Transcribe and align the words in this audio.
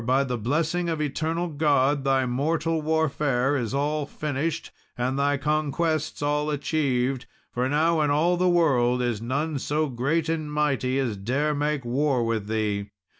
by 0.03 0.23
the 0.23 0.35
blessing 0.35 0.89
of 0.89 0.99
Eternal 0.99 1.47
God, 1.47 2.03
thy 2.03 2.25
mortal 2.25 2.81
warfare 2.81 3.55
is 3.55 3.71
all 3.71 4.07
finished, 4.07 4.71
and 4.97 5.19
thy 5.19 5.37
conquests 5.37 6.23
all 6.23 6.49
achieved; 6.49 7.27
for 7.51 7.69
now 7.69 8.01
in 8.01 8.09
all 8.09 8.35
the 8.35 8.49
world 8.49 8.99
is 8.99 9.21
none 9.21 9.59
so 9.59 9.89
great 9.89 10.27
and 10.27 10.51
mighty 10.51 10.97
as 10.97 11.15
to 11.17 11.21
dare 11.21 11.53
make 11.53 11.85
war 11.85 12.23
with 12.23 12.47
thee. 12.47 12.89